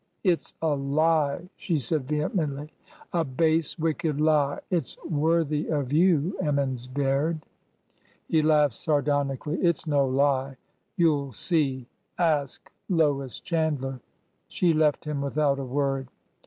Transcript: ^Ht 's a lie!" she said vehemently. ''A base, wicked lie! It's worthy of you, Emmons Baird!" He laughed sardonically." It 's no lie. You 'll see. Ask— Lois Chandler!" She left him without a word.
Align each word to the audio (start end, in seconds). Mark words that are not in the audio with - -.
^Ht 0.25 0.41
's 0.43 0.55
a 0.63 0.73
lie!" 0.73 1.47
she 1.57 1.77
said 1.77 2.07
vehemently. 2.07 2.71
''A 3.13 3.23
base, 3.37 3.77
wicked 3.77 4.19
lie! 4.19 4.59
It's 4.71 4.97
worthy 5.05 5.67
of 5.67 5.93
you, 5.93 6.35
Emmons 6.41 6.87
Baird!" 6.87 7.45
He 8.27 8.41
laughed 8.41 8.73
sardonically." 8.73 9.61
It 9.63 9.77
's 9.77 9.85
no 9.85 10.07
lie. 10.07 10.57
You 10.95 11.13
'll 11.13 11.33
see. 11.33 11.85
Ask— 12.17 12.71
Lois 12.89 13.39
Chandler!" 13.41 13.99
She 14.47 14.73
left 14.73 15.05
him 15.05 15.21
without 15.21 15.59
a 15.59 15.63
word. 15.65 16.07